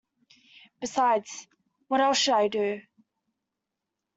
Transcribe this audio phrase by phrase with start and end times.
[0.79, 1.45] Besides,
[1.87, 2.81] what else should I do?